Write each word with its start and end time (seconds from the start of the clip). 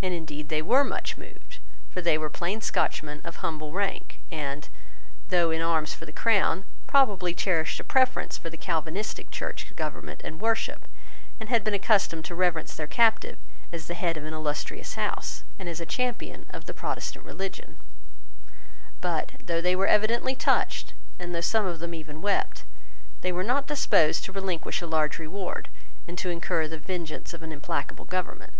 And 0.00 0.14
indeed 0.14 0.48
they 0.48 0.62
were 0.62 0.84
much 0.84 1.18
moved. 1.18 1.58
For 1.90 2.00
they 2.00 2.16
were 2.16 2.30
plain 2.30 2.60
Scotchmen 2.60 3.20
of 3.24 3.38
humble 3.42 3.72
rank, 3.72 4.20
and, 4.30 4.68
though 5.26 5.50
in 5.50 5.60
arms 5.60 5.92
for 5.92 6.06
the 6.06 6.12
crown, 6.12 6.62
probably 6.86 7.34
cherished 7.34 7.80
a 7.80 7.82
preference 7.82 8.38
for 8.38 8.48
the 8.48 8.56
Calvinistic 8.56 9.28
church 9.32 9.72
government 9.74 10.20
and 10.22 10.40
worship, 10.40 10.86
and 11.40 11.48
had 11.48 11.64
been 11.64 11.74
accustomed 11.74 12.24
to 12.26 12.34
reverence 12.36 12.76
their 12.76 12.86
captive 12.86 13.38
as 13.72 13.88
the 13.88 13.94
head 13.94 14.16
of 14.16 14.24
an 14.24 14.32
illustrious 14.34 14.94
house 14.94 15.42
and 15.58 15.68
as 15.68 15.80
a 15.80 15.84
champion 15.84 16.46
of 16.50 16.66
the 16.66 16.72
Protestant 16.72 17.24
religion 17.24 17.76
But, 19.00 19.32
though 19.44 19.60
they 19.60 19.74
were 19.74 19.88
evidently 19.88 20.36
touched, 20.36 20.94
and 21.18 21.34
though 21.34 21.40
some 21.40 21.66
of 21.66 21.80
them 21.80 21.92
even 21.94 22.22
wept, 22.22 22.62
they 23.22 23.32
were 23.32 23.42
not 23.42 23.66
disposed 23.66 24.22
to 24.26 24.32
relinquish 24.32 24.80
a 24.80 24.86
large 24.86 25.18
reward 25.18 25.68
and 26.06 26.16
to 26.18 26.30
incur 26.30 26.68
the 26.68 26.78
vengeance 26.78 27.34
of 27.34 27.42
an 27.42 27.50
implacable 27.50 28.04
government. 28.04 28.52